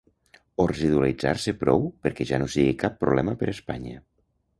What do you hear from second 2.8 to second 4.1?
cap problema per Espanya.